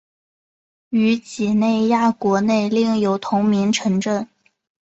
[0.89, 4.27] 于几内亚国内另有同名城镇。